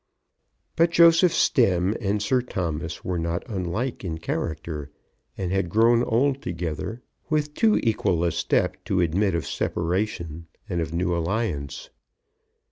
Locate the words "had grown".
5.51-6.01